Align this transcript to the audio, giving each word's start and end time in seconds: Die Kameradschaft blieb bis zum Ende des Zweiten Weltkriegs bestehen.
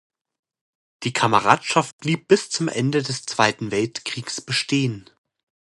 Die 1.03 1.13
Kameradschaft 1.13 1.95
blieb 1.99 2.27
bis 2.27 2.49
zum 2.49 2.67
Ende 2.69 3.03
des 3.03 3.21
Zweiten 3.27 3.69
Weltkriegs 3.69 4.41
bestehen. 4.41 5.07